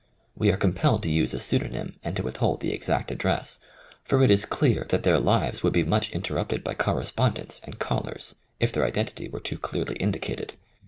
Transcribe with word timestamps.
We 0.35 0.49
are 0.51 0.57
compelled 0.57 1.03
to 1.03 1.11
use 1.11 1.31
a 1.31 1.37
pseudomm 1.39 1.93
and 2.03 2.15
to 2.15 2.23
withhold 2.23 2.59
the 2.61 2.73
exact 2.73 3.11
address, 3.11 3.59
for 4.03 4.23
it 4.23 4.31
is 4.31 4.45
clear 4.45 4.87
that 4.89 5.03
their 5.03 5.19
lives 5.19 5.61
would 5.61 5.73
be 5.73 5.83
much 5.83 6.09
inter 6.09 6.33
rupted 6.43 6.63
by 6.63 6.73
correspondence 6.73 7.61
and 7.63 7.77
callers 7.77 8.33
if 8.59 8.71
their 8.71 8.83
identity 8.87 9.29
were 9.29 9.39
too 9.39 9.59
clearly 9.59 9.93
indicated. 9.97 10.55